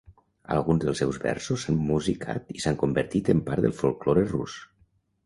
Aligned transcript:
Alguns 0.53 0.85
dels 0.85 1.01
seus 1.01 1.19
versos 1.25 1.65
s'han 1.67 1.77
musicat 1.89 2.49
i 2.55 2.63
s'han 2.63 2.79
convertit 2.85 3.29
en 3.35 3.45
part 3.51 3.67
del 3.67 3.77
folklore 3.83 4.25
rus. 4.33 4.57